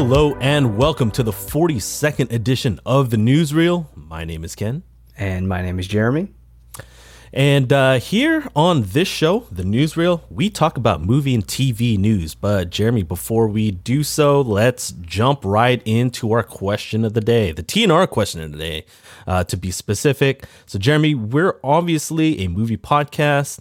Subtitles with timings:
[0.00, 3.86] Hello and welcome to the 42nd edition of the Newsreel.
[3.96, 4.84] My name is Ken.
[5.16, 6.28] And my name is Jeremy.
[7.32, 12.36] And uh, here on this show, the Newsreel, we talk about movie and TV news.
[12.36, 17.50] But Jeremy, before we do so, let's jump right into our question of the day,
[17.50, 18.86] the TNR question of the day,
[19.26, 20.44] uh, to be specific.
[20.66, 23.58] So, Jeremy, we're obviously a movie podcast,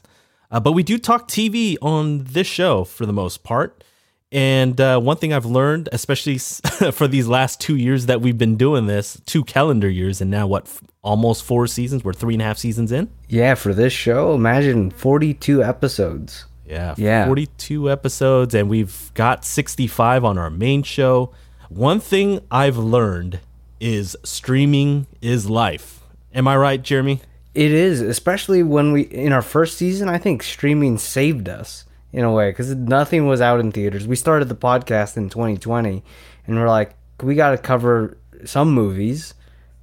[0.51, 3.83] uh, but we do talk TV on this show for the most part.
[4.31, 6.37] And uh, one thing I've learned, especially
[6.91, 10.47] for these last two years that we've been doing this, two calendar years, and now
[10.47, 12.03] what, f- almost four seasons?
[12.03, 13.09] We're three and a half seasons in.
[13.29, 16.45] Yeah, for this show, imagine 42 episodes.
[16.65, 17.25] Yeah, Yeah.
[17.25, 21.31] 42 episodes, and we've got 65 on our main show.
[21.69, 23.39] One thing I've learned
[23.79, 26.01] is streaming is life.
[26.33, 27.21] Am I right, Jeremy?
[27.55, 32.23] It is, especially when we, in our first season, I think streaming saved us in
[32.23, 34.07] a way because nothing was out in theaters.
[34.07, 36.03] We started the podcast in 2020
[36.45, 39.33] and we're like, we got to cover some movies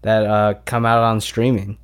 [0.02, 1.78] that uh, come out on streaming.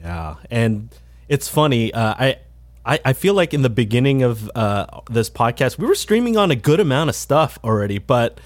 [0.00, 0.88] Yeah, and
[1.28, 1.92] it's funny.
[1.92, 2.38] Uh, I,
[2.86, 6.50] I I feel like in the beginning of uh, this podcast, we were streaming on
[6.50, 8.40] a good amount of stuff already, but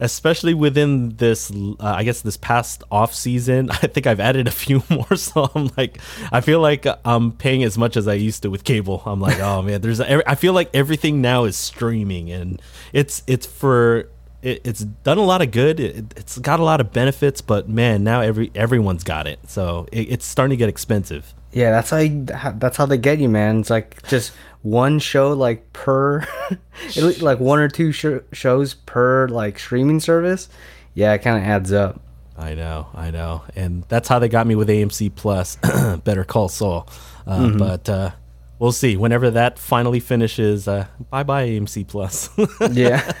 [0.00, 4.50] especially within this, uh, I guess this past off season, I think I've added a
[4.50, 5.14] few more.
[5.16, 5.98] So I'm like,
[6.32, 9.02] I feel like I'm paying as much as I used to with cable.
[9.06, 10.00] I'm like, oh man, there's.
[10.00, 12.60] I feel like everything now is streaming, and
[12.92, 14.08] it's it's for.
[14.42, 15.78] It, it's done a lot of good.
[15.78, 19.86] It, it's got a lot of benefits, but man, now every everyone's got it, so
[19.92, 21.34] it, it's starting to get expensive.
[21.52, 23.60] Yeah, that's how you, that's how they get you, man.
[23.60, 24.32] It's like just
[24.62, 26.26] one show like per
[27.20, 30.48] like one or two sh- shows per like streaming service.
[30.94, 32.00] Yeah, it kind of adds up.
[32.36, 35.56] I know, I know, and that's how they got me with AMC Plus.
[36.04, 36.88] Better Call Saul,
[37.26, 38.10] uh, but uh,
[38.58, 38.96] we'll see.
[38.96, 42.30] Whenever that finally finishes, uh, bye bye AMC Plus.
[42.72, 43.12] Yeah.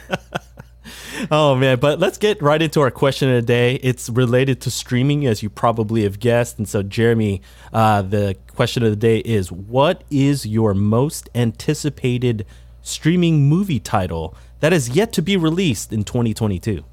[1.30, 3.74] Oh man, but let's get right into our question of the day.
[3.76, 6.58] It's related to streaming, as you probably have guessed.
[6.58, 7.42] And so, Jeremy,
[7.72, 12.46] uh, the question of the day is: What is your most anticipated
[12.82, 16.84] streaming movie title that is yet to be released in 2022?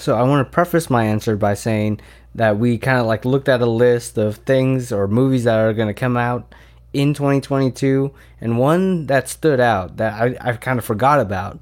[0.00, 2.00] so I want to preface my answer by saying
[2.34, 5.74] that we kind of like looked at a list of things or movies that are
[5.74, 6.54] going to come out
[6.92, 11.60] in 2022, and one that stood out that I, I kind of forgot about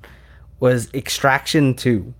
[0.60, 2.14] was Extraction 2.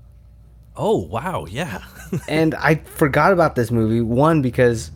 [0.77, 1.83] Oh wow, yeah.
[2.29, 4.91] and I forgot about this movie one because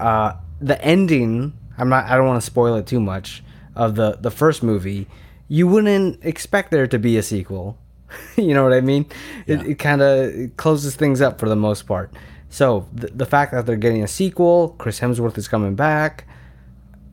[0.00, 1.54] uh, the ending.
[1.76, 2.04] I'm not.
[2.06, 3.42] I don't want to spoil it too much
[3.74, 5.08] of the the first movie.
[5.48, 7.76] You wouldn't expect there to be a sequel.
[8.36, 9.06] you know what I mean?
[9.46, 9.66] It, Yeah.
[9.72, 12.12] it kind of closes things up for the most part.
[12.48, 16.26] So the, the fact that they're getting a sequel, Chris Hemsworth is coming back.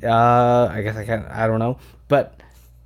[0.03, 1.25] Uh, I guess I can't.
[1.29, 2.39] I don't know, but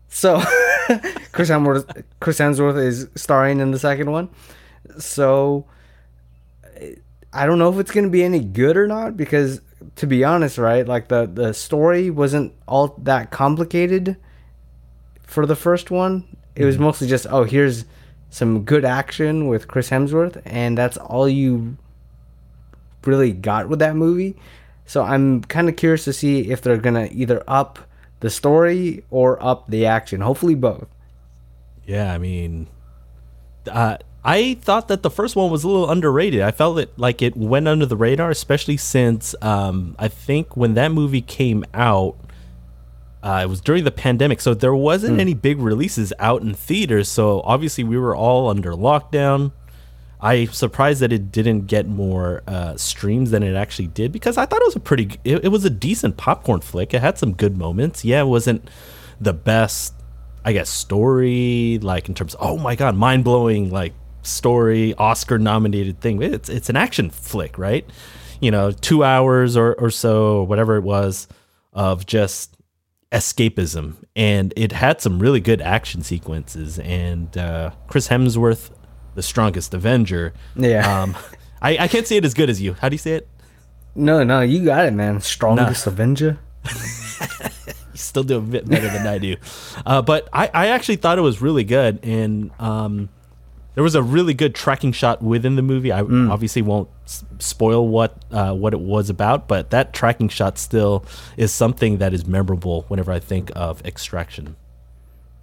[0.07, 0.41] so
[1.33, 4.29] Chris Hemsworth, Chris Hemsworth is starring in the second one.
[4.97, 5.65] So
[7.33, 9.59] I don't know if it's going to be any good or not because
[9.95, 10.87] to be honest, right?
[10.87, 14.15] Like the the story wasn't all that complicated
[15.23, 16.37] for the first one.
[16.55, 16.85] It was mm-hmm.
[16.85, 17.85] mostly just oh, here's
[18.29, 21.77] some good action with Chris Hemsworth and that's all you
[23.05, 24.35] really got with that movie.
[24.85, 27.79] So I'm kind of curious to see if they're going to either up
[28.19, 30.21] the story or up the action.
[30.21, 30.87] Hopefully both.
[31.85, 32.67] Yeah, I mean,
[33.69, 36.41] uh, I thought that the first one was a little underrated.
[36.41, 40.75] I felt it like it went under the radar, especially since um, I think when
[40.75, 42.15] that movie came out,
[43.21, 47.07] uh, it was during the pandemic, so there wasn't any big releases out in theaters.
[47.07, 49.51] So obviously, we were all under lockdown.
[50.19, 54.45] I'm surprised that it didn't get more uh, streams than it actually did because I
[54.45, 56.93] thought it was a pretty, it, it was a decent popcorn flick.
[56.93, 58.05] It had some good moments.
[58.05, 58.69] Yeah, it wasn't
[59.19, 59.93] the best,
[60.45, 62.35] I guess, story like in terms.
[62.35, 66.21] Of, oh my god, mind blowing like story, Oscar nominated thing.
[66.21, 67.89] It's it's an action flick, right?
[68.41, 71.27] You know, two hours or or so, or whatever it was,
[71.71, 72.55] of just
[73.11, 76.79] escapism, and it had some really good action sequences.
[76.79, 78.71] And uh, Chris Hemsworth,
[79.15, 80.33] the strongest Avenger.
[80.55, 81.01] Yeah.
[81.01, 81.15] Um,
[81.61, 82.73] I, I can't say it as good as you.
[82.73, 83.29] How do you say it?
[83.95, 85.21] No, no, you got it, man.
[85.21, 86.39] Strongest Avenger.
[87.95, 89.35] You still do a bit better than I do.
[89.85, 91.99] Uh, but I, I actually thought it was really good.
[92.03, 93.09] And um,
[93.75, 95.91] there was a really good tracking shot within the movie.
[95.91, 100.57] I obviously won't s- spoil what uh, what it was about, but that tracking shot
[100.57, 101.05] still
[101.37, 104.55] is something that is memorable whenever I think of Extraction.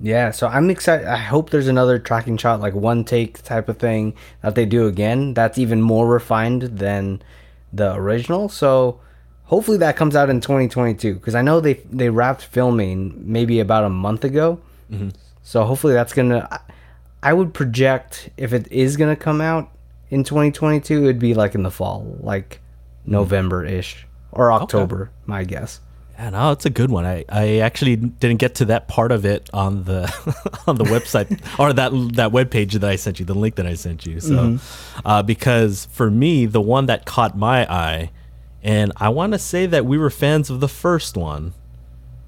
[0.02, 1.06] Yeah, so I'm excited.
[1.06, 4.87] I hope there's another tracking shot, like one take type of thing that they do
[4.87, 5.35] again.
[5.35, 7.20] That's even more refined than
[7.73, 8.49] the original.
[8.49, 8.99] So
[9.50, 13.85] hopefully that comes out in 2022 because I know they they wrapped filming maybe about
[13.85, 14.61] a month ago.
[15.43, 16.61] So hopefully that's gonna.
[17.23, 19.69] I would project if it is gonna come out
[20.08, 22.61] in 2022, it'd be like in the fall, like
[23.05, 25.81] November ish or October, my guess.
[26.14, 27.06] Yeah, no, it's a good one.
[27.06, 30.02] I, I actually didn't get to that part of it on the
[30.67, 33.67] on the website or that that web page that I sent you, the link that
[33.67, 34.20] I sent you.
[34.20, 34.58] So,
[35.05, 38.11] uh, because for me, the one that caught my eye,
[38.62, 41.54] and I want to say that we were fans of the first one,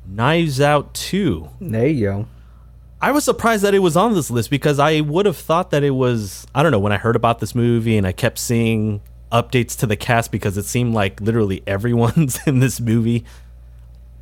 [0.06, 1.50] Knives Out Two.
[1.61, 2.26] There you go.
[3.00, 5.82] I was surprised that it was on this list because I would have thought that
[5.82, 9.00] it was I don't know when I heard about this movie and I kept seeing
[9.32, 13.25] updates to the cast because it seemed like literally everyone's in this movie.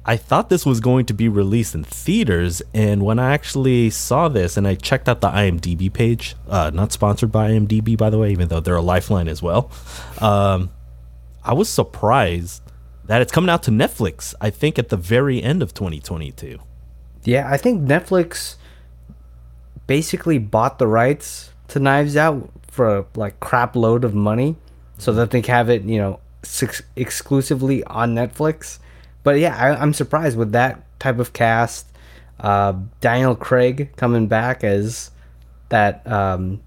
[0.03, 4.29] I thought this was going to be released in theaters, and when I actually saw
[4.29, 8.17] this and I checked out the IMDb page, uh, not sponsored by IMDb by the
[8.17, 9.71] way, even though they're a lifeline as well,
[10.19, 10.71] um,
[11.45, 12.63] I was surprised
[13.05, 14.35] that it's coming out to Netflix.
[14.41, 16.59] I think at the very end of 2022.
[17.25, 18.57] Yeah, I think Netflix
[19.87, 24.57] basically bought the rights to Knives Out for a like crap load of money,
[24.99, 28.79] so that they have it, you know, six, exclusively on Netflix.
[29.23, 31.87] But yeah, I, I'm surprised with that type of cast.
[32.39, 35.11] Uh, Daniel Craig coming back as
[35.69, 36.63] that um,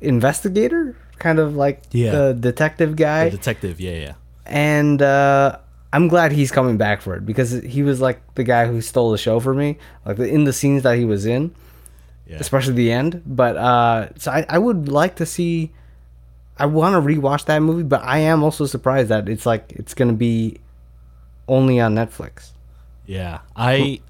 [0.00, 2.10] investigator, kind of like Yeah.
[2.10, 4.14] the detective guy The detective, yeah, yeah.
[4.46, 5.58] and uh,
[5.92, 9.12] I'm glad he's coming back for it because he was like the guy who stole
[9.12, 11.54] the show for me, like the, in the scenes that he was in,
[12.26, 12.38] Yeah.
[12.40, 13.22] especially the end.
[13.26, 15.70] But uh, so I, I would like to see.
[16.58, 19.94] I want to rewatch that movie, but I am also surprised that it's like it's
[19.94, 20.60] gonna be
[21.48, 22.50] only on Netflix.
[23.06, 24.00] Yeah, I,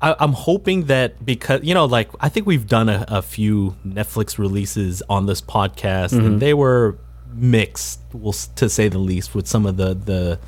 [0.00, 3.76] I I'm hoping that because you know, like I think we've done a, a few
[3.86, 6.98] Netflix releases on this podcast, and they were
[7.34, 10.38] mixed, well, to say the least, with some of the the,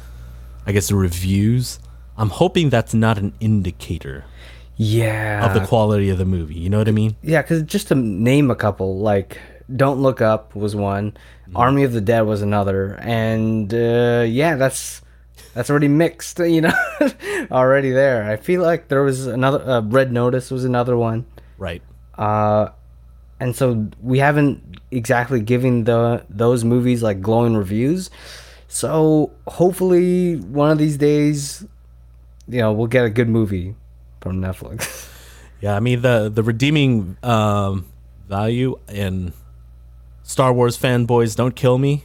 [0.67, 1.79] I guess the reviews.
[2.17, 4.25] I'm hoping that's not an indicator
[4.77, 6.55] Yeah, of the quality of the movie.
[6.59, 7.17] You know what I mean?
[7.23, 9.39] Yeah, because just to name a couple, like
[9.75, 11.17] Don't Look Up was one,
[11.55, 15.01] Army of the Dead was another, and uh, yeah, that's
[15.55, 16.73] that's already mixed, you know,
[17.51, 18.25] already there.
[18.31, 21.25] I feel like there was another uh, Red Notice was another one,
[21.59, 21.83] Right.
[22.17, 22.69] uh,
[23.41, 28.11] and so we haven't exactly given the those movies like glowing reviews.
[28.69, 31.65] So hopefully one of these days,
[32.49, 33.75] you know, we'll get a good movie
[34.21, 35.07] from Netflix.
[35.63, 37.85] Yeah, I mean the the redeeming um,
[38.27, 39.35] value in
[40.23, 42.05] Star Wars fanboys don't kill me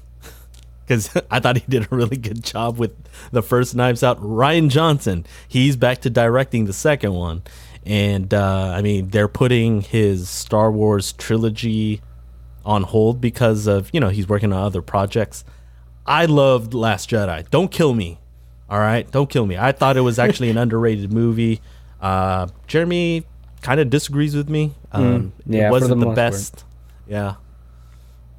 [0.86, 2.92] because I thought he did a really good job with
[3.32, 4.22] the first Knives Out.
[4.22, 7.44] Rian Johnson, he's back to directing the second one,
[7.86, 12.02] and uh, I mean they're putting his Star Wars trilogy
[12.66, 15.44] on hold because of you know he's working on other projects.
[16.06, 17.50] I loved Last Jedi.
[17.50, 18.20] Don't kill me.
[18.70, 19.58] All right, don't kill me.
[19.58, 21.62] I thought it was actually an underrated movie.
[22.02, 23.26] Uh, Jeremy
[23.62, 24.74] kind of disagrees with me.
[24.92, 26.16] Um, yeah, it wasn't the the, most part.
[26.16, 26.66] best.
[27.08, 27.36] Yeah,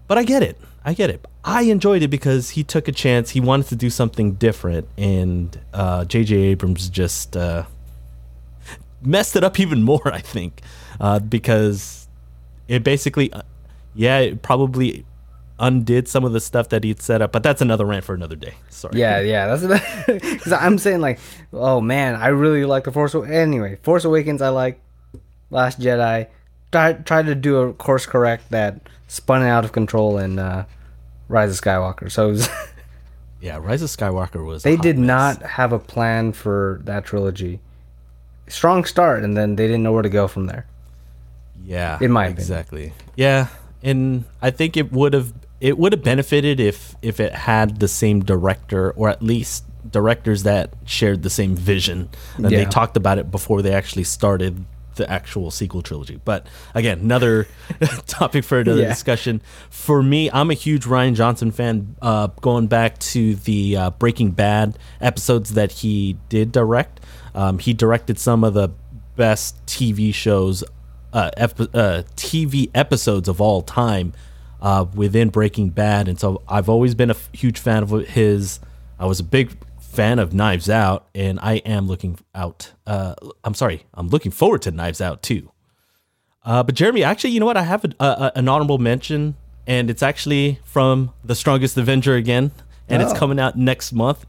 [0.08, 0.60] but I get it.
[0.86, 1.26] I get it.
[1.44, 3.30] I enjoyed it because he took a chance.
[3.30, 6.36] He wanted to do something different, and uh, J.J.
[6.36, 7.64] Abrams just uh,
[9.02, 10.06] messed it up even more.
[10.06, 10.62] I think
[11.00, 12.06] uh, because
[12.68, 13.42] it basically, uh,
[13.96, 15.04] yeah, it probably
[15.58, 17.32] undid some of the stuff that he'd set up.
[17.32, 18.54] But that's another rant for another day.
[18.70, 18.96] Sorry.
[18.96, 21.18] Yeah, yeah, that's because I'm saying like,
[21.52, 23.12] oh man, I really like the Force.
[23.12, 24.80] Anyway, Force Awakens, I like.
[25.48, 26.26] Last Jedi,
[26.72, 30.64] tried tried to do a course correct that spun out of control in uh,
[31.28, 32.10] Rise of Skywalker.
[32.10, 32.48] So it was,
[33.40, 34.62] Yeah, Rise of Skywalker was.
[34.62, 35.06] they did mess.
[35.06, 37.60] not have a plan for that trilogy.
[38.48, 40.66] Strong start, and then they didn't know where to go from there.
[41.64, 42.40] Yeah, in my opinion.
[42.40, 42.92] exactly.
[43.16, 43.48] Yeah,
[43.82, 47.88] and I think it would have it would have benefited if if it had the
[47.88, 53.18] same director or at least directors that shared the same vision and they talked about
[53.18, 54.64] it before they actually started
[54.96, 56.20] the actual sequel trilogy.
[56.24, 57.46] But again, another
[58.06, 58.88] topic for another Yeah.
[58.88, 59.40] discussion.
[59.70, 61.96] For me, I'm a huge Rian Johnson fan.
[62.02, 67.00] Uh, going back to the uh, Breaking Bad episodes that he did direct,
[67.34, 68.70] um, he directed some of the
[69.16, 70.62] best TV shows,
[71.12, 74.12] uh, ep- uh, TV episodes of all time
[74.60, 78.58] uh, within Breaking Bad, and so I've always been a f- huge fan of his.
[78.98, 79.56] I was a big
[79.96, 82.72] fan of Knives Out, and I am looking out.
[82.86, 85.50] Uh, I'm sorry, I'm looking forward to Knives Out too.
[86.44, 87.56] Uh, but Jeremy, actually, you know what?
[87.56, 89.34] I have a, a, an honorable mention,
[89.66, 92.52] and it's actually from The Strongest Avenger again,
[92.88, 93.16] and it's Oh.
[93.16, 94.24] coming out next month.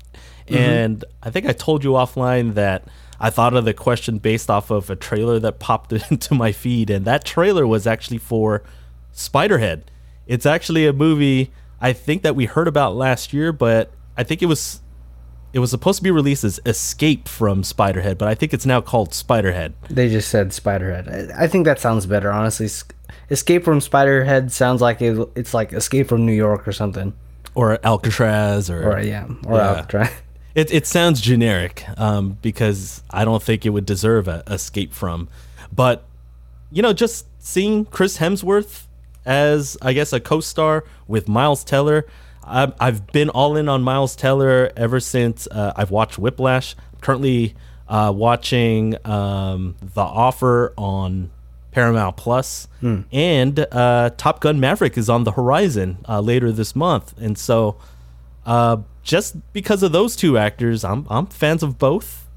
[0.48, 2.86] And I think I told you offline that
[3.20, 6.90] I thought of the question based off of a trailer that popped into my feed,
[6.90, 8.64] and that trailer was actually for
[9.14, 9.84] Spiderhead.
[10.26, 14.42] It's actually a movie I think that we heard about last year, but I think
[14.42, 14.82] it was
[15.54, 18.82] it was supposed to be released as Escape from Spiderhead, but I think it's now
[18.82, 19.74] called Spiderhead.
[19.90, 21.34] They just said Spiderhead.
[21.36, 22.68] I, think that sounds better, honestly.
[23.30, 27.14] Escape from Spiderhead sounds like it, it's like Escape from New York or something.
[27.56, 29.70] Or Alcatraz, or, Or yeah, or Yeah.
[29.70, 30.12] Alcatraz.
[30.56, 35.30] It, it sounds generic um, because I don't think it would deserve a escape from.
[35.72, 36.04] But,
[36.72, 38.88] you know, just seeing Chris Hemsworth
[39.24, 42.08] as, I guess, a co star with Miles Teller.
[42.48, 46.76] I've, I've been all in on Miles Teller ever since uh, I've watched Whiplash.
[46.94, 47.56] I'm currently
[47.88, 51.32] uh, watching um, The Offer on
[51.72, 52.68] Paramount Plus,
[53.12, 57.14] and uh, Top Gun Maverick is on the horizon uh, later this month.
[57.18, 57.78] And so.
[58.46, 58.78] Uh,
[59.08, 62.28] just because of those two actors, I'm I'm fans of both.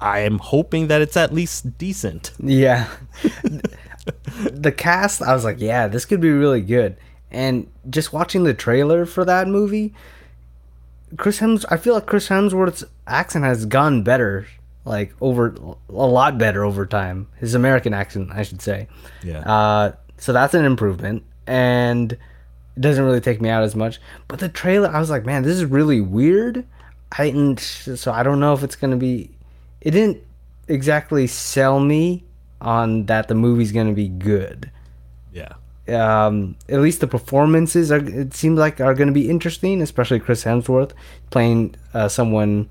[0.00, 2.32] I am hoping that it's at least decent.
[2.42, 2.88] Yeah.
[4.50, 6.96] the cast, I was like, yeah, this could be really good.
[7.30, 9.94] And just watching the trailer for that movie,
[11.16, 14.46] Chris Hems, I feel like Chris Hemsworth's accent has gone better,
[14.84, 15.54] like over
[15.88, 17.28] a lot better over time.
[17.36, 18.88] His American accent, I should say.
[19.22, 19.40] Yeah.
[19.40, 24.00] Uh, so that's an improvement, and it doesn't really take me out as much.
[24.26, 26.66] But the trailer, I was like, man, this is really weird.
[27.12, 29.30] I didn't, so I don't know if it's gonna be.
[29.80, 30.22] It didn't
[30.66, 32.24] exactly sell me
[32.60, 34.70] on that the movie's gonna be good.
[35.32, 35.54] Yeah.
[35.88, 37.98] Um, at least the performances are.
[37.98, 40.92] It seems like are gonna be interesting, especially Chris Hemsworth
[41.30, 42.68] playing uh, someone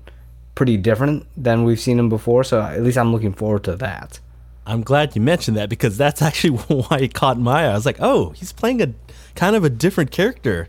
[0.54, 2.42] pretty different than we've seen him before.
[2.42, 4.18] So at least I'm looking forward to that.
[4.66, 7.70] I'm glad you mentioned that because that's actually why it caught my eye.
[7.70, 8.92] I was like, oh, he's playing a
[9.34, 10.68] kind of a different character.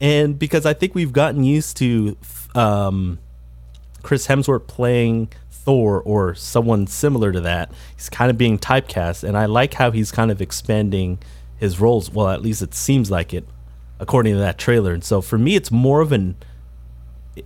[0.00, 2.16] And because I think we've gotten used to
[2.54, 3.18] um,
[4.02, 9.24] Chris Hemsworth playing Thor or someone similar to that, he's kind of being typecast.
[9.24, 11.18] And I like how he's kind of expanding
[11.60, 12.10] his roles.
[12.10, 13.46] Well, at least it seems like it,
[14.00, 14.94] according to that trailer.
[14.94, 16.36] And so for me, it's more of an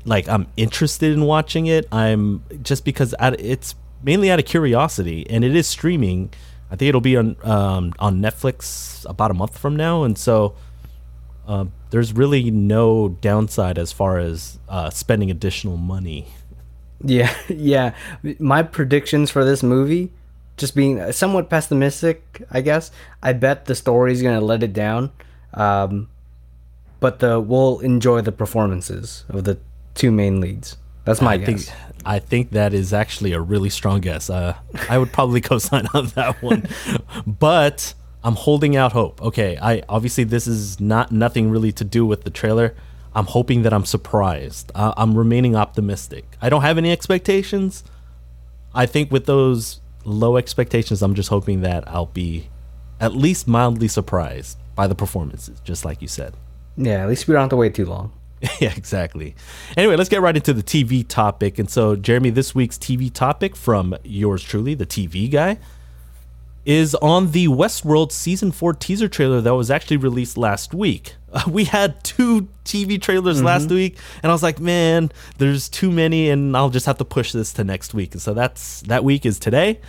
[0.05, 1.87] like I'm interested in watching it.
[1.93, 6.33] I'm just because it's mainly out of curiosity, and it is streaming.
[6.71, 10.55] I think it'll be on um, on Netflix about a month from now, and so
[11.47, 16.29] uh, there's really no downside as far as uh, spending additional money.
[17.03, 17.95] Yeah, yeah.
[18.39, 20.13] My predictions for this movie,
[20.57, 22.91] just being somewhat pessimistic, I guess.
[23.23, 25.11] I bet the story's gonna let it down,
[25.55, 26.09] um,
[27.01, 29.59] but the we'll enjoy the performances of the
[29.95, 30.77] two main leads.
[31.05, 31.47] That's my I guess.
[31.47, 34.31] think I think that is actually a really strong guess.
[34.31, 34.55] Uh,
[34.89, 36.69] I would probably co-sign on that one,
[37.27, 39.21] but I'm holding out hope.
[39.23, 42.75] Okay, I obviously this is not nothing really to do with the trailer.
[43.15, 44.73] I'm hoping that I'm surprised.
[44.75, 46.37] Uh, I'm remaining optimistic.
[46.43, 47.85] I don't have any expectations.
[48.75, 52.49] I think with those low expectations, I'm just hoping that I'll be
[53.01, 56.35] at least mildly surprised by the performances, just like you said.
[56.77, 58.13] yeah, at least we don't have to wait too long.
[58.61, 59.35] yeah, exactly.
[59.77, 61.59] Anyway, let's get right into the TV topic.
[61.59, 65.59] And so, Jeremy, this week's TV topic from yours truly, the TV guy,
[66.65, 71.15] is on the Westworld season four teaser trailer that was actually released last week.
[71.35, 75.91] Uh, we had two TV trailers last week, and I was like, man, there's too
[75.91, 78.13] many, and I'll just have to push this to next week.
[78.13, 79.81] And so that's that week is today.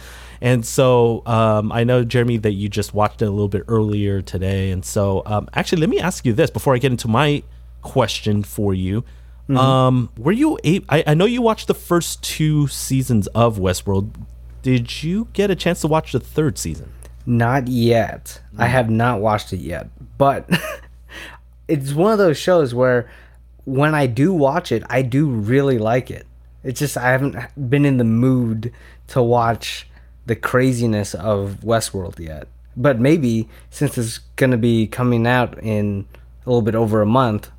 [0.42, 4.22] And so um, I know, Jeremy, that you just watched it a little bit earlier
[4.22, 4.72] today.
[4.72, 7.42] And so um, actually, let me ask you this before I get into my
[7.82, 9.04] question for you.
[9.50, 14.10] Um, were you a- I, I know you watched the first two seasons of Westworld.
[14.64, 16.92] Did you get a chance to watch the third season?
[17.28, 18.42] Not yet.
[18.56, 18.62] Mm.
[18.62, 19.88] I have not watched it yet,
[20.18, 20.50] but
[21.68, 23.10] it's one of those shows where
[23.66, 26.26] when I do watch it, I do really like it.
[26.64, 27.36] It's just I haven't
[27.70, 28.72] been in the mood
[29.08, 29.88] to watch
[30.26, 32.48] the craziness of Westworld yet.
[32.76, 36.08] But maybe since it's going to be coming out in
[36.46, 37.52] a little bit over a month,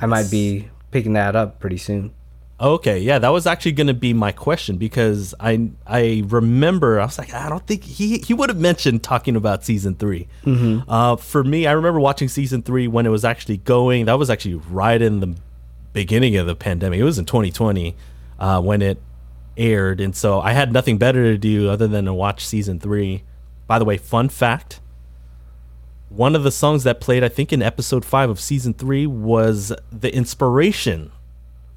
[0.00, 2.12] I might be picking that up pretty soon.
[2.60, 7.04] Okay, yeah, that was actually going to be my question because I I remember I
[7.04, 10.28] was like I don't think he he would have mentioned talking about season 3
[10.88, 14.04] Uh, for me, I remember watching season three when it was actually going.
[14.04, 15.34] That was actually right in the
[15.92, 17.00] beginning of the pandemic.
[17.00, 17.96] It was in 2020
[18.38, 18.98] uh, when it
[19.56, 23.24] aired, and so I had nothing better to do other than to watch season three.
[23.66, 24.80] By the way, fun fact:
[26.08, 29.72] one of the songs that played, I think, in episode five of season three, was
[29.90, 31.10] the inspiration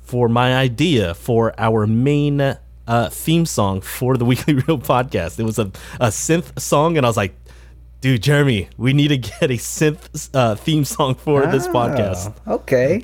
[0.08, 5.38] for my idea for our main uh, theme song for the Weekly Reel podcast.
[5.38, 7.36] It was a, a synth song, and I was like,
[8.00, 12.34] dude, Jeremy, we need to get a synth uh, theme song for this podcast.
[12.48, 13.04] Okay.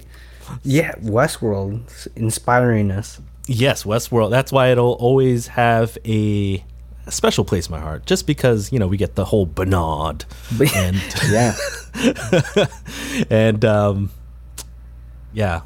[0.64, 3.20] Yeah, Westworld inspiring us.
[3.48, 4.32] Yes, Westworld.
[4.32, 6.64] That's why it'll always have a,
[7.06, 10.24] a special place in my heart, just because, you know, we get the whole Bernard.
[10.76, 11.54] And, Yeah.
[13.30, 14.12] and um,
[15.34, 15.62] yeah,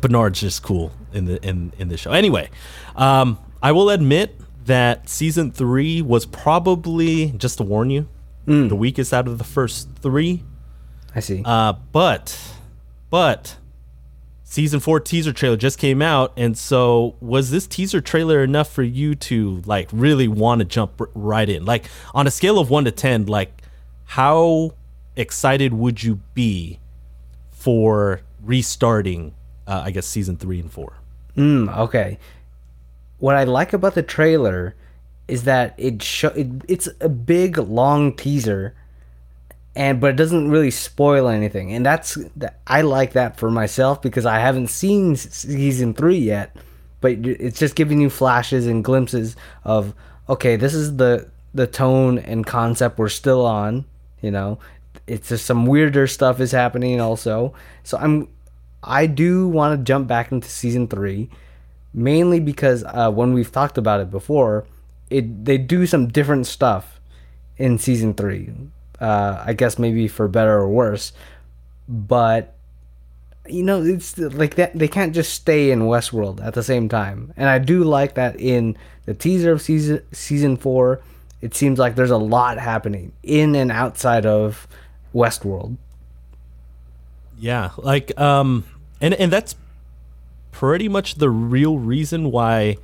[0.00, 2.10] Bernard's just cool in the in in the show.
[2.12, 2.48] Anyway,
[2.96, 8.08] um, I will admit that season three was probably just to warn you,
[8.46, 8.68] Mm.
[8.68, 10.42] the weakest out of the first three.
[11.14, 11.42] I see.
[11.44, 12.38] Uh, but
[13.10, 13.56] but
[14.44, 18.82] season four teaser trailer just came out, and so was this teaser trailer enough for
[18.82, 21.64] you to like really want to jump r- right in?
[21.64, 23.62] Like on a scale of one to ten, like
[24.04, 24.72] how
[25.16, 26.78] excited would you be
[27.50, 29.34] for restarting?
[29.66, 30.94] Uh, I guess season three and four.
[31.36, 32.18] Mm, okay.
[33.18, 34.74] What I like about the trailer
[35.28, 38.74] is that it show it, it's a big long teaser
[39.76, 41.72] and but it doesn't really spoil anything.
[41.72, 46.56] And that's that I like that for myself because I haven't seen season 3 yet,
[47.00, 49.94] but it's just giving you flashes and glimpses of
[50.28, 53.84] okay, this is the the tone and concept we're still on,
[54.22, 54.58] you know.
[55.06, 57.54] It's just some weirder stuff is happening also.
[57.84, 58.28] So I'm
[58.86, 61.28] I do want to jump back into season 3
[61.96, 64.66] mainly because uh, when we've talked about it before,
[65.10, 67.00] it they do some different stuff
[67.56, 68.52] in season three.
[69.00, 71.12] Uh, I guess maybe for better or worse,
[71.88, 72.54] but
[73.48, 77.32] you know it's like that they can't just stay in Westworld at the same time.
[77.36, 78.76] And I do like that in
[79.06, 81.00] the teaser of season season four.
[81.40, 84.66] It seems like there's a lot happening in and outside of
[85.14, 85.76] Westworld.
[87.38, 88.64] Yeah, like um,
[89.00, 89.56] and and that's
[90.52, 92.76] pretty much the real reason why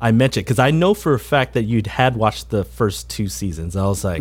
[0.00, 3.28] I mentioned because I know for a fact that you'd had watched the first two
[3.28, 3.76] seasons.
[3.76, 4.20] I was like,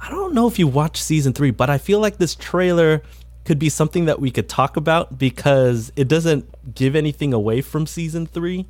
[0.00, 3.02] I don't know if you watched season three, but I feel like this trailer
[3.44, 7.86] could be something that we could talk about because it doesn't give anything away from
[7.86, 8.66] season three,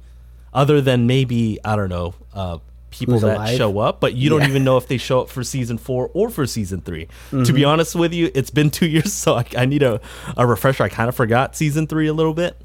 [0.53, 2.15] other than maybe I don't know.
[2.35, 2.59] Uh,
[2.93, 3.57] People Who's that alive?
[3.57, 6.29] show up, but you don't even know if they show up for season four or
[6.31, 9.65] for season 3 To be honest with you, it's been two years, so I, I
[9.65, 10.01] need a,
[10.37, 10.85] a refresher.
[10.85, 12.57] I kind of forgot season three a little bit,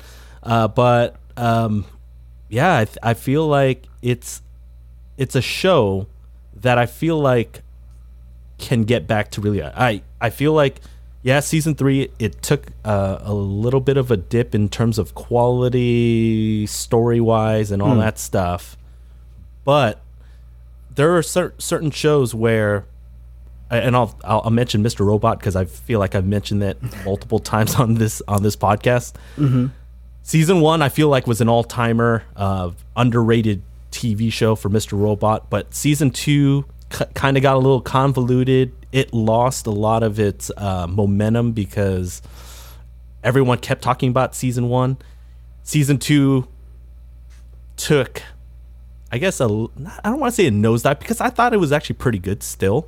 [0.43, 1.85] uh, but um,
[2.49, 4.41] yeah, I, th- I feel like it's
[5.17, 6.07] it's a show
[6.55, 7.61] that I feel like
[8.57, 9.63] can get back to really.
[9.63, 10.81] I I feel like
[11.23, 15.13] yeah, season three it took uh, a little bit of a dip in terms of
[15.15, 18.77] quality, story wise, and all that stuff,
[19.63, 20.01] but
[20.97, 22.85] there are cer- certain shows where
[23.69, 25.05] and I'll I'll, mention Mr.
[25.05, 29.13] Robot because I feel like I've mentioned that multiple times on this on this podcast.
[30.23, 34.99] Season one, I feel like was an all timer, uh, underrated TV show for Mr.
[34.99, 35.49] Robot.
[35.49, 38.73] But season two c- kind of got a little convoluted.
[38.91, 42.21] It lost a lot of its uh, momentum because
[43.23, 44.97] everyone kept talking about season one.
[45.63, 46.47] Season two
[47.75, 48.21] took,
[49.11, 49.71] I guess, a l-
[50.03, 52.43] I don't want to say a nosedive because I thought it was actually pretty good
[52.43, 52.87] still.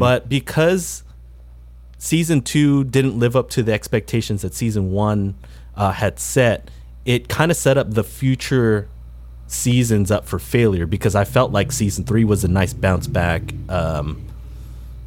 [0.00, 1.04] But because
[1.98, 5.34] season two didn't live up to the expectations that season one
[5.76, 6.70] uh, had set,
[7.04, 8.88] it kind of set up the future
[9.46, 13.42] seasons up for failure because I felt like season three was a nice bounce back
[13.68, 14.24] um,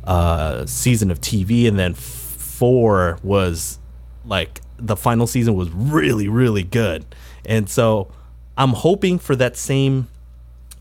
[0.03, 3.79] uh, season of TV, and then f- four was
[4.25, 7.03] like the final season was really, really good.
[7.45, 8.11] And so
[8.57, 10.07] I'm hoping for that same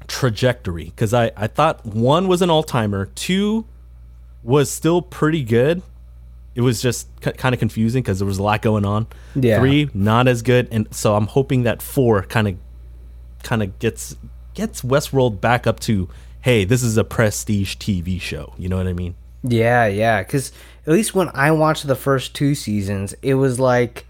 [0.09, 3.67] trajectory because I, I thought one was an all timer, two
[4.43, 5.83] was still pretty good.
[6.55, 9.07] It was just k- kind of confusing because there was a lot going on.
[9.35, 9.59] Yeah.
[9.59, 12.57] Three not as good, and so I'm hoping that four kind of
[13.43, 14.17] kind of gets
[14.55, 16.09] gets Westworld back up to
[16.41, 18.55] hey, this is a prestige TV show.
[18.57, 19.17] You know what I mean?
[19.43, 20.23] Yeah, yeah.
[20.23, 20.53] Because
[20.87, 24.06] at least when I watched the first two seasons, it was like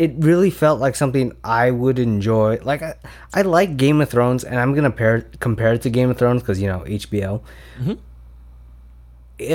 [0.00, 2.58] it really felt like something I would enjoy.
[2.62, 2.94] Like I,
[3.34, 6.40] I like Game of Thrones, and I'm gonna pair compare it to Game of Thrones
[6.40, 7.42] because you know HBO.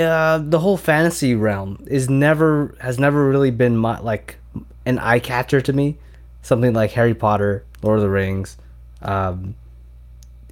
[0.00, 4.36] Uh, the whole fantasy realm is never has never really been my like
[4.84, 5.98] an eye catcher to me.
[6.42, 8.56] Something like Harry Potter, Lord of the Rings,
[9.02, 9.56] um,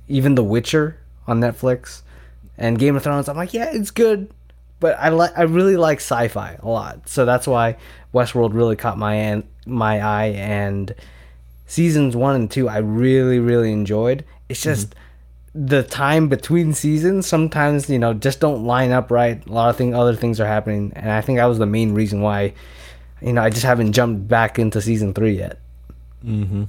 [0.09, 2.03] even The Witcher on Netflix,
[2.59, 3.29] and Game of Thrones.
[3.29, 4.35] I'm like, yeah, it's good,
[4.81, 7.77] but I like I really like sci-fi a lot, so that's why
[8.15, 10.27] Westworld really caught my an- my eye.
[10.37, 10.95] And
[11.67, 14.25] seasons one and two, I really really enjoyed.
[14.49, 14.95] It's just
[15.55, 19.45] the time between seasons sometimes you know just don't line up right.
[19.47, 21.93] A lot of thing other things are happening, and I think that was the main
[21.93, 22.55] reason why.
[23.21, 25.59] You know, I just haven't jumped back into season three yet.
[26.23, 26.65] Hmm.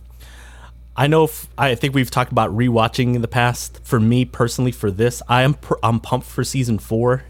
[0.95, 1.25] I know.
[1.25, 3.81] If, I think we've talked about rewatching in the past.
[3.83, 7.23] For me personally, for this, I am pr- I'm pumped for season four.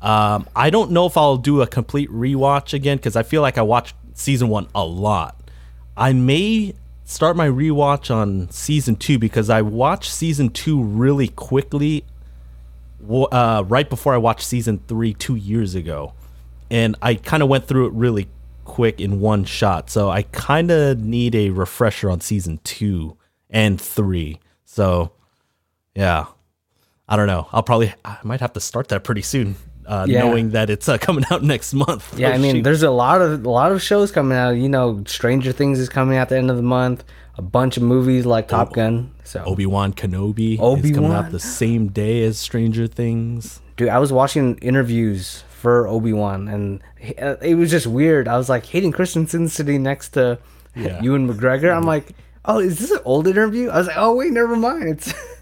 [0.00, 3.58] Um, I don't know if I'll do a complete rewatch again because I feel like
[3.58, 5.50] I watched season one a lot.
[5.96, 12.04] I may start my rewatch on season two because I watched season two really quickly,
[13.10, 16.12] uh, right before I watched season three two years ago,
[16.70, 18.28] and I kind of went through it really
[18.64, 19.90] quick in one shot.
[19.90, 23.16] So I kind of need a refresher on season two
[23.50, 24.38] and three.
[24.64, 25.12] So
[25.94, 26.26] yeah,
[27.08, 27.48] I don't know.
[27.50, 29.56] I'll probably I might have to start that pretty soon,
[29.88, 30.20] uh, Yeah.
[30.20, 32.16] knowing that it's uh, coming out next month.
[32.16, 32.62] Yeah, Oh, I mean, shoot.
[32.64, 34.50] there's a lot of a lot of shows coming out.
[34.50, 37.02] You know, Stranger Things is coming out at the end of the month.
[37.36, 39.12] A bunch of movies like Top Gun.
[39.24, 43.60] So, Obi Wan Kenobi is coming out the same day as Stranger Things.
[43.76, 46.80] dude, I was watching interviews for Obi Wan, and
[47.22, 48.26] uh, it was just weird.
[48.28, 50.38] I was like, Hayden Christensen sitting next to
[50.74, 51.00] Yeah.
[51.02, 51.72] Ewan McGregor.
[51.76, 53.68] I'm like, oh, is this an old interview?
[53.70, 54.88] I was like, oh wait, never mind.
[54.88, 55.12] It's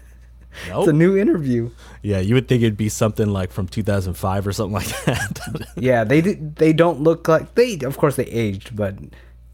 [0.65, 1.69] it's a new interview.
[2.01, 5.67] Yeah, you would think it'd be something like from 2005 or something like that.
[5.77, 6.55] Yeah, they did.
[6.55, 7.79] They don't look like they.
[7.83, 8.95] Of course, they aged, but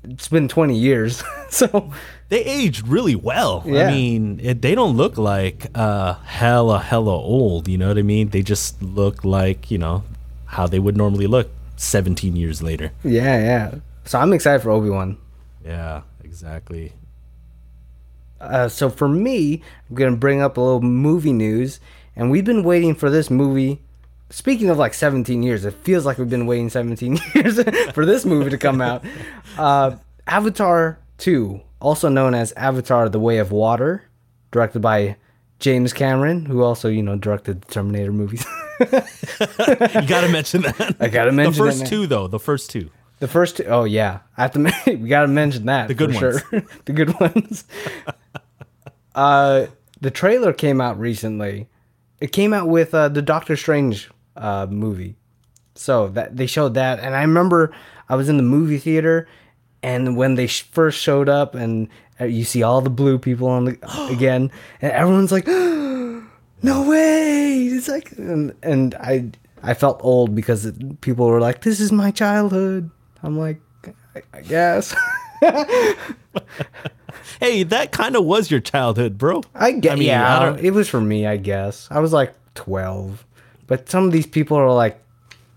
[0.04, 1.92] it's been 20 years, so
[2.30, 3.64] they aged really well.
[3.66, 3.88] Yeah.
[3.88, 7.68] I mean, it, they don't look like uh, hella, hella old.
[7.68, 8.30] You know what I mean?
[8.30, 10.04] They just look like, you know,
[10.46, 12.92] how they would normally look 17 years later.
[13.04, 13.76] yeah, yeah.
[14.06, 15.18] So I'm excited for Obi Wan.
[15.66, 16.92] Yeah, exactly.
[18.44, 21.80] Uh, so for me, I'm gonna bring up a little movie news,
[22.16, 23.82] and we've been waiting for this movie.
[24.30, 27.62] Speaking of like 17 years, it feels like we've been waiting 17 years
[27.94, 29.04] for this movie to come out.
[29.58, 34.04] Uh, Avatar 2, also known as Avatar: The Way of Water,
[34.52, 35.18] directed by
[35.60, 38.46] James Cameron, who also you know directed the Terminator movies.
[38.80, 40.98] You got to mention that.
[41.00, 41.88] I gotta mention that the first man.
[41.90, 42.28] two, though.
[42.28, 42.90] The first two.
[43.20, 43.64] The first two.
[43.66, 44.74] Oh yeah, I have to.
[44.98, 46.20] We gotta mention that The good ones.
[46.50, 46.64] sure.
[46.86, 47.64] the good ones.
[49.16, 49.68] Uh,
[50.02, 51.68] the trailer came out recently.
[52.20, 55.16] It came out with uh, the Doctor Strange uh, movie,
[55.76, 57.74] so that they showed that, and I remember
[58.10, 59.28] I was in the movie theater,
[59.82, 63.48] and when they sh- first showed up, and uh, you see all the blue people
[63.48, 70.00] on the again, and everyone's like, "No way!" It's like, and, and I I felt
[70.04, 72.90] old because it, people were like, "This is my childhood."
[73.22, 73.62] I'm like,
[74.16, 74.96] I, I guess.
[77.40, 79.44] Hey, that kind of was your childhood, bro.
[79.56, 79.94] I get.
[79.94, 81.26] I mean, yeah, I don't- it was for me.
[81.28, 83.26] I guess I was like 12,
[83.68, 85.00] but some of these people are like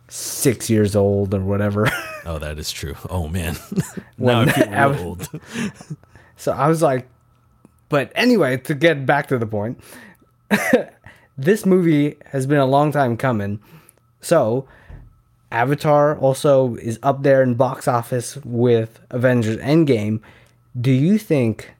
[0.08, 1.90] six years old or whatever.
[2.28, 2.96] Oh, that is true.
[3.08, 3.56] Oh, man.
[4.18, 5.28] now I feel real Av- old.
[6.36, 7.06] so I was like,
[7.88, 9.78] but anyway, to get back to the point,
[11.38, 13.60] this movie has been a long time coming.
[14.20, 14.66] So,
[15.52, 20.20] Avatar also is up there in box office with Avengers Endgame.
[20.78, 21.72] Do you think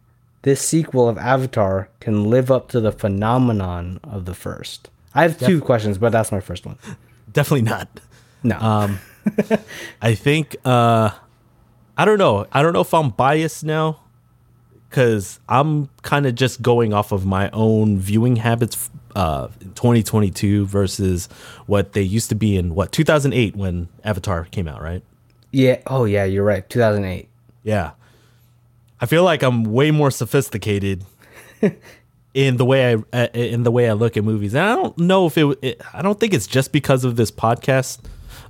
[0.43, 4.91] this sequel of Avatar can live up to the phenomenon of the first?
[5.15, 6.79] I have two questions, but that's my first one.
[7.33, 7.89] Definitely not.
[8.43, 8.59] No.
[8.59, 8.99] Um,
[10.03, 11.11] I think uh,
[11.97, 12.47] I don't know.
[12.53, 14.01] I don't know if I'm biased now
[14.89, 18.91] because I'm kind of just going off of my own viewing habits.
[19.15, 21.27] Uh, in 2022 versus
[21.65, 25.03] what they used to be in what 2008 when Avatar came out, right?
[25.53, 25.81] yeah.
[25.87, 26.69] Oh, yeah, you're right.
[26.69, 27.27] 2008.
[27.63, 27.93] Yeah.
[29.01, 31.05] I feel like I'm way more sophisticated
[32.35, 34.55] in the way I uh, in the way I look at movies.
[34.55, 37.31] And I don't know if it, it I don't think it's just because of this
[37.31, 38.01] podcast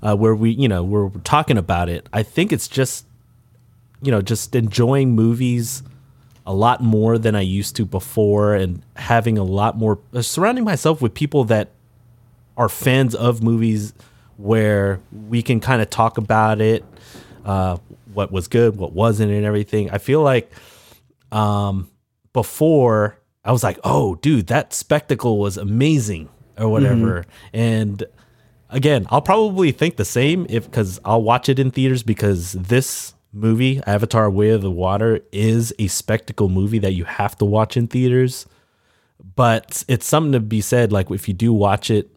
[0.02, 2.09] uh, where we, you know, we're talking about it.
[2.12, 3.06] I think it's just
[4.02, 5.82] you know, just enjoying movies
[6.46, 10.64] a lot more than I used to before and having a lot more uh, surrounding
[10.64, 11.70] myself with people that
[12.56, 13.94] are fans of movies
[14.37, 16.85] where we can kind of talk about it,
[17.46, 17.78] uh,
[18.12, 19.88] what was good, what wasn't, and everything.
[19.90, 20.50] I feel like
[21.30, 21.88] um,
[22.32, 26.28] before I was like, oh, dude, that spectacle was amazing
[26.59, 27.24] or whatever.
[27.52, 28.04] And
[28.68, 33.14] again, I'll probably think the same if because I'll watch it in theaters because this
[33.32, 37.76] movie, Avatar Way of the Water, is a spectacle movie that you have to watch
[37.76, 38.46] in theaters.
[39.37, 42.11] But it's something to be said, like if you do watch it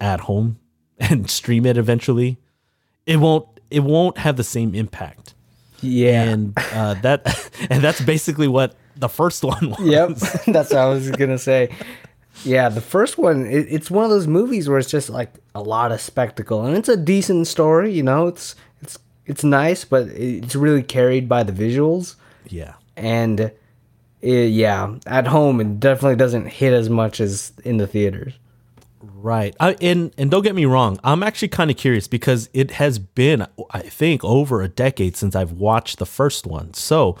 [0.00, 0.58] at home
[0.98, 2.38] and stream it eventually,
[3.06, 5.34] it won't it won't have the same impact.
[5.80, 6.22] Yeah.
[6.24, 9.80] And uh, that and that's basically what the first one was.
[9.80, 10.08] Yep,
[10.52, 11.70] that's what I was gonna say.
[12.44, 15.62] Yeah, the first one, it, it's one of those movies where it's just like a
[15.62, 17.92] lot of spectacle, and it's a decent story.
[17.92, 22.14] You know, it's it's it's nice, but it's really carried by the visuals,
[22.48, 22.74] Yeah.
[22.96, 23.52] and
[24.20, 28.34] it, yeah, at home it definitely doesn't hit as much as in the theaters.
[29.00, 29.54] Right.
[29.60, 32.98] I, and and don't get me wrong, I'm actually kind of curious because it has
[32.98, 36.74] been I think over a decade since I've watched the first one.
[36.74, 37.16] So,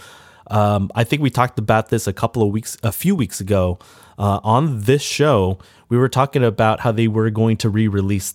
[0.48, 3.78] um, I think we talked about this a couple of weeks a few weeks ago
[4.18, 5.58] uh, on this show.
[5.88, 8.34] We were talking about how they were going to re-release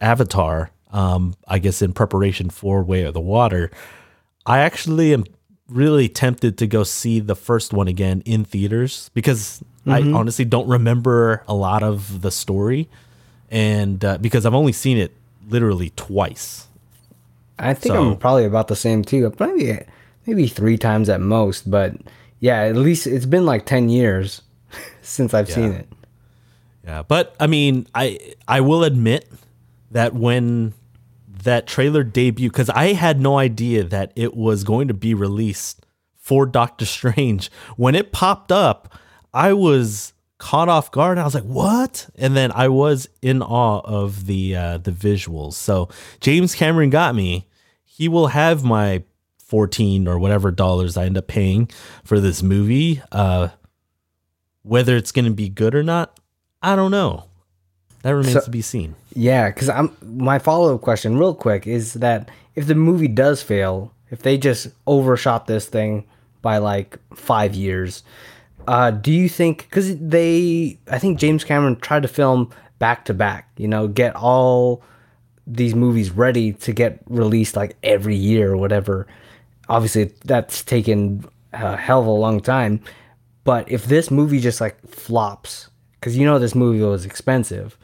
[0.00, 3.70] Avatar um, I guess in preparation for Way of the Water.
[4.46, 5.24] I actually am
[5.68, 10.68] really tempted to go see the first one again in theaters because I honestly don't
[10.68, 12.88] remember a lot of the story,
[13.50, 15.12] and uh, because I've only seen it
[15.48, 16.68] literally twice.
[17.58, 19.32] I think So- I'm probably about the same too.
[19.38, 19.78] Maybe
[20.26, 21.94] maybe three times at most, but
[22.40, 24.42] yeah, at least it's been like ten years
[25.02, 25.88] since I've seen it.
[26.84, 29.28] Yeah, but I mean, I I will admit
[29.90, 30.72] that when
[31.42, 35.84] that trailer debuted, because I had no idea that it was going to be released
[36.16, 37.50] for Doctor Strange.
[37.76, 38.94] When it popped up,
[39.32, 41.18] I was caught off guard.
[41.18, 45.54] I was like, "What?" And then I was in awe of the uh, the visuals.
[45.54, 45.88] So
[46.20, 47.46] James Cameron got me.
[47.84, 49.02] He will have my
[49.38, 51.68] fourteen or whatever dollars I end up paying
[52.04, 53.02] for this movie.
[53.12, 53.48] Uh,
[54.62, 56.18] whether it's going to be good or not,
[56.62, 57.24] I don't know.
[58.02, 58.94] That remains So- to be seen.
[59.14, 63.42] Yeah, because I'm my follow up question, real quick, is that if the movie does
[63.42, 66.04] fail, if they just overshot this thing
[66.42, 68.02] by like five years,
[68.70, 69.64] uh, do you think?
[69.64, 73.50] Because they, I think James Cameron tried to film back to back.
[73.56, 74.84] You know, get all
[75.44, 79.08] these movies ready to get released like every year or whatever.
[79.68, 82.80] Obviously, that's taken a hell of a long time.
[83.42, 87.76] But if this movie just like flops, because you know this movie was expensive,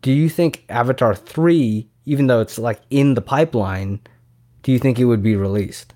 [0.00, 4.00] do you think Avatar 3, even though it's like in the pipeline,
[4.62, 5.92] do you think it would be released?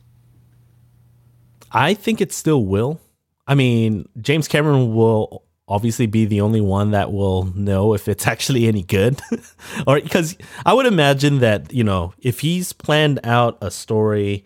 [1.73, 3.01] I think it still will.
[3.47, 8.27] I mean, James Cameron will obviously be the only one that will know if it's
[8.35, 9.21] actually any good.
[9.87, 14.45] or because I would imagine that, you know, if he's planned out a story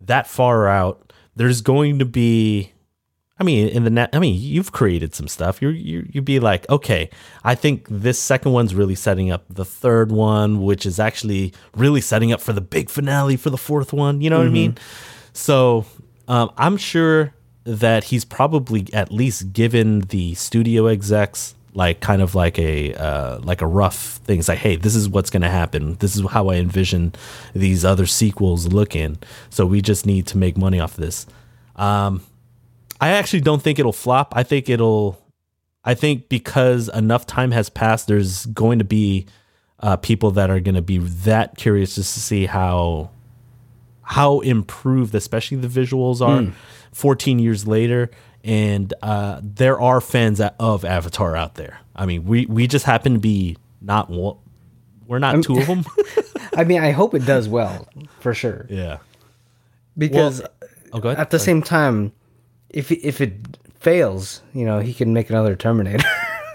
[0.00, 2.72] that far out, there's going to be
[3.38, 5.60] I mean, in the net, I mean, you've created some stuff.
[5.60, 7.10] You're, you you'd be like, okay,
[7.42, 12.00] I think this second one's really setting up the third one, which is actually really
[12.00, 14.20] setting up for the big finale for the fourth one.
[14.20, 14.78] You know what I mean?
[15.32, 15.86] So
[16.28, 22.34] um, I'm sure that he's probably at least given the studio execs like kind of
[22.34, 24.38] like a uh, like a rough thing.
[24.38, 25.94] It's like, hey, this is what's gonna happen.
[25.96, 27.14] This is how I envision
[27.54, 29.18] these other sequels looking.
[29.50, 31.26] So we just need to make money off this.
[31.76, 32.22] Um,
[33.00, 34.34] I actually don't think it'll flop.
[34.36, 35.18] I think it'll.
[35.84, 39.26] I think because enough time has passed, there's going to be
[39.80, 43.10] uh, people that are going to be that curious just to see how
[44.02, 46.52] how improved, especially the visuals are.
[46.92, 48.10] 14 years later,
[48.44, 51.80] and uh, there are fans of Avatar out there.
[51.96, 54.36] I mean, we we just happen to be not one.
[55.06, 55.84] We're not two of them.
[56.56, 57.88] I mean, I hope it does well,
[58.20, 58.66] for sure.
[58.68, 58.98] yeah.
[59.96, 60.42] Because
[60.92, 62.12] Oh, at the same time,
[62.68, 63.34] if if it
[63.80, 66.04] fails, you know, he can make another Terminator.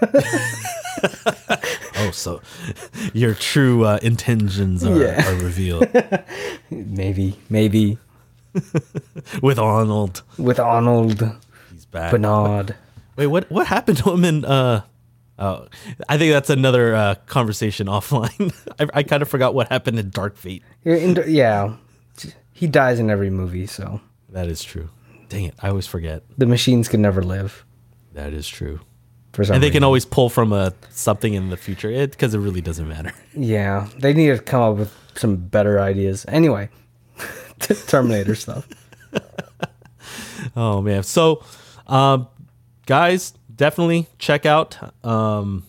[2.00, 2.40] Oh, so
[3.12, 5.28] your true uh, intentions are, Yeah.
[5.28, 5.86] are revealed
[6.70, 7.98] maybe, maybe
[9.42, 10.22] with Arnold.
[10.38, 11.22] with Arnold
[11.72, 12.10] He's back.
[12.10, 12.74] Bernard.
[13.16, 14.44] Wait, what what happened to him in?
[14.44, 14.82] Uh,
[15.38, 15.66] oh,
[16.08, 18.54] I think that's another uh, conversation offline.
[18.78, 20.62] I, I kind of forgot what happened in Dark Fate.
[20.84, 21.74] In- Yeah,
[22.52, 24.90] he dies in every movie, so That is true.
[25.28, 26.22] Dang it, I always forget.
[26.38, 27.64] the machines can never live.
[28.14, 28.80] That is true.
[29.38, 29.74] For some And they reason.
[29.74, 33.12] can always pull from a something in the future it because it really doesn't matter.
[33.36, 36.24] Yeah, they need to come up with some better ideas.
[36.26, 36.70] Anyway,
[37.60, 38.66] Terminator stuff.
[40.56, 41.02] Oh man.
[41.04, 41.44] So,
[41.86, 42.26] um,
[42.86, 45.64] guys, definitely check out um,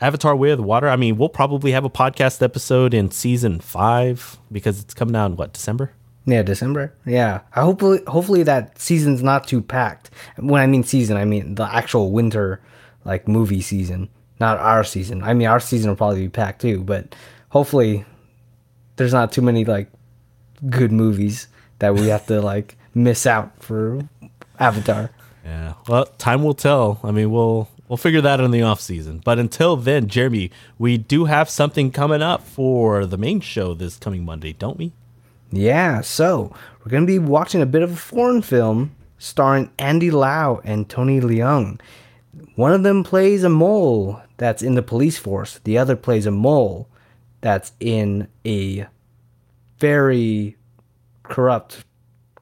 [0.00, 0.88] Avatar: Way of the Water.
[0.88, 5.26] I mean, we'll probably have a podcast episode in season five because it's coming out
[5.32, 5.92] in what December.
[6.26, 6.94] Yeah, December.
[7.04, 10.10] Yeah, I hopefully hopefully that season's not too packed.
[10.38, 12.60] When I mean season, I mean the actual winter
[13.04, 14.08] like movie season,
[14.40, 15.22] not our season.
[15.22, 17.14] I mean our season will probably be packed too, but
[17.50, 18.04] hopefully
[18.96, 19.90] there's not too many like
[20.70, 24.00] good movies that we have to like miss out for
[24.58, 25.10] Avatar.
[25.44, 25.74] Yeah.
[25.88, 27.00] Well, time will tell.
[27.04, 29.20] I mean, we'll we'll figure that out in the off season.
[29.24, 33.96] But until then, Jeremy, we do have something coming up for the main show this
[33.96, 34.92] coming Monday, don't we?
[35.50, 40.60] Yeah, so we're gonna be watching a bit of a foreign film starring Andy Lau
[40.64, 41.80] and Tony Leung.
[42.54, 45.58] One of them plays a mole that's in the police force.
[45.64, 46.88] The other plays a mole
[47.40, 48.86] that's in a
[49.78, 50.56] very
[51.22, 51.84] corrupt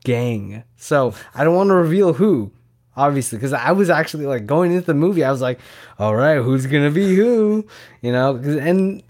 [0.04, 0.64] gang.
[0.76, 2.50] So I don't want to reveal who,
[2.96, 5.24] obviously, because I was actually like going into the movie.
[5.24, 5.60] I was like,
[5.98, 7.66] all right, who's gonna be who?
[8.02, 9.02] You know, 'cause- and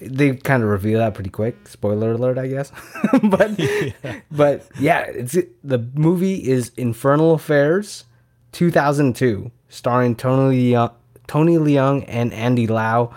[0.00, 1.68] they kind of reveal that pretty quick.
[1.68, 2.72] Spoiler alert, I guess.
[3.22, 3.52] but
[4.30, 8.04] but yeah, it's the movie is Infernal Affairs,
[8.52, 10.92] 2002, starring Tony Leung,
[11.26, 13.14] Tony Leung and Andy Lau,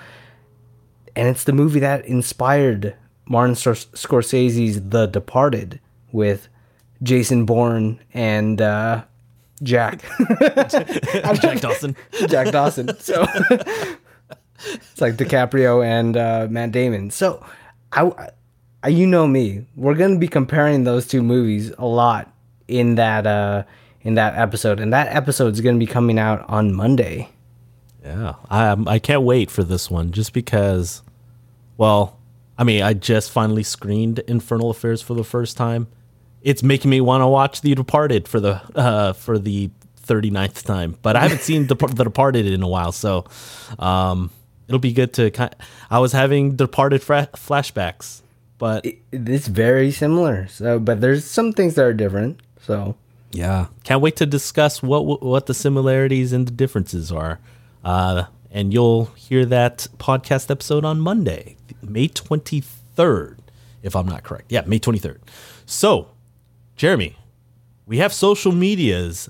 [1.15, 2.95] and it's the movie that inspired
[3.27, 5.79] Martin Scor- Scorsese's The Departed
[6.11, 6.47] with
[7.03, 9.03] Jason Bourne and uh,
[9.63, 10.01] Jack
[10.69, 11.95] Jack Dawson.
[12.27, 12.97] Jack Dawson.
[12.99, 17.11] So it's like DiCaprio and uh, Matt Damon.
[17.11, 17.45] So
[17.91, 18.01] I
[18.83, 19.65] uh, you know me.
[19.75, 22.31] We're gonna be comparing those two movies a lot
[22.67, 23.63] in that uh
[24.05, 27.27] in that episode, and that episode is gonna be coming out on Monday.
[28.03, 31.01] Yeah, I um, I can't wait for this one just because.
[31.77, 32.17] Well,
[32.57, 35.87] I mean, I just finally screened Infernal Affairs for the first time.
[36.41, 39.71] It's making me want to watch The Departed for the uh, for the
[40.05, 43.25] 39th time, but I haven't seen The, the Departed in a while, so
[43.79, 44.29] um,
[44.67, 45.31] it'll be good to.
[45.31, 45.55] Kind
[45.89, 48.21] I was having Departed fra- flashbacks,
[48.59, 50.47] but It, it's very similar.
[50.47, 52.39] So, but there's some things that are different.
[52.61, 52.95] So,
[53.35, 57.39] Yeah, can't wait to discuss what what the similarities and the differences are.
[57.83, 63.41] Uh, and you'll hear that podcast episode on Monday, May twenty third,
[63.83, 64.45] if I'm not correct.
[64.51, 65.21] Yeah, May twenty third.
[65.65, 66.09] So,
[66.75, 67.17] Jeremy,
[67.85, 69.29] we have social medias.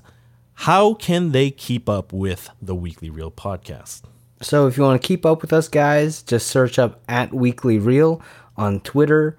[0.60, 4.02] How can they keep up with the Weekly Reel podcast?
[4.40, 7.78] So if you want to keep up with us guys, just search up at Weekly
[7.78, 8.22] Reel
[8.56, 9.38] on Twitter,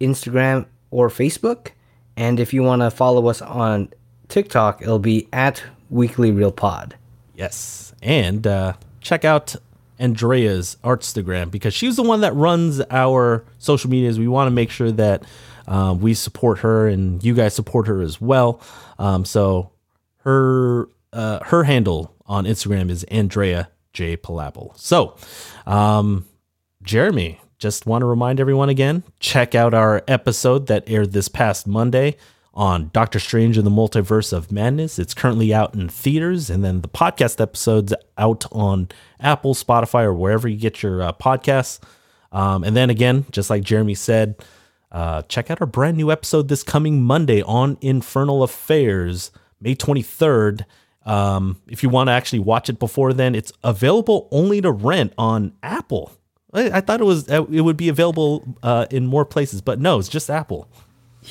[0.00, 1.68] Instagram, or Facebook.
[2.16, 3.92] And if you want to follow us on
[4.28, 6.96] TikTok, it'll be at Weekly Reel Pod.
[7.34, 7.94] Yes.
[8.02, 9.56] And uh, check out
[9.98, 14.18] Andrea's Artstagram because she's the one that runs our social medias.
[14.18, 15.24] We want to make sure that
[15.66, 18.60] uh, we support her and you guys support her as well.
[18.98, 19.70] Um, so
[20.18, 24.76] her uh, her handle on Instagram is Andrea J Pilapil.
[24.78, 25.16] So,
[25.66, 26.26] um,
[26.82, 31.66] Jeremy, just want to remind everyone again check out our episode that aired this past
[31.66, 32.16] Monday
[32.58, 34.98] on Doctor Strange and the Multiverse of Madness.
[34.98, 38.88] It's currently out in theaters, and then the podcast episode's out on
[39.20, 41.78] Apple, Spotify, or wherever you get your uh, podcasts.
[42.32, 44.34] Um, and then again, just like Jeremy said,
[44.90, 50.64] uh, check out our brand new episode this coming Monday on Infernal Affairs, May 23rd.
[51.06, 55.12] Um, if you want to actually watch it before then, it's available only to rent
[55.16, 56.10] on Apple.
[56.52, 59.78] I, I thought it was uh, it would be available uh, in more places, but
[59.78, 60.68] no, it's just Apple.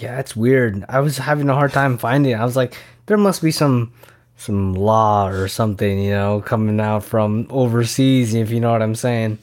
[0.02, 0.86] Yeah, it's weird.
[0.90, 2.36] I was having a hard time finding it.
[2.36, 3.94] I was like, there must be some
[4.36, 8.96] some law or something, you know, coming out from overseas, if you know what I'm
[8.96, 9.40] saying.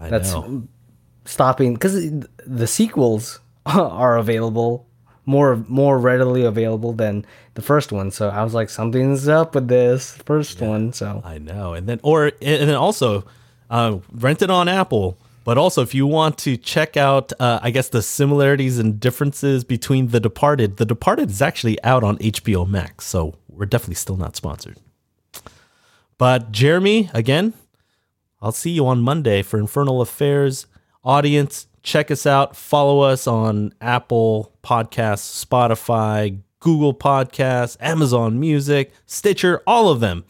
[0.00, 0.66] I That's know.
[1.24, 2.10] stopping because
[2.44, 4.86] the sequels are available
[5.24, 8.10] more more readily available than the first one.
[8.10, 10.92] So I was like, something's up with this first one.
[10.92, 11.74] So I know.
[11.74, 13.24] And then or and then also
[13.70, 15.16] uh, rent it on Apple.
[15.44, 19.64] But also, if you want to check out, uh, I guess the similarities and differences
[19.64, 24.16] between The Departed, The Departed is actually out on HBO Max, so we're definitely still
[24.16, 24.78] not sponsored.
[26.16, 27.54] But Jeremy, again,
[28.40, 30.66] I'll see you on Monday for Infernal Affairs.
[31.04, 32.54] Audience, check us out.
[32.54, 40.24] Follow us on Apple Podcasts, Spotify, Google Podcasts, Amazon Music, Stitcher, all of them.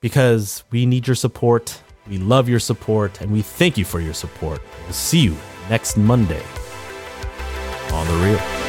[0.00, 1.82] Because we need your support.
[2.08, 4.60] We love your support and we thank you for your support.
[4.84, 5.36] We'll see you
[5.68, 6.42] next Monday
[7.92, 8.65] on The Reel.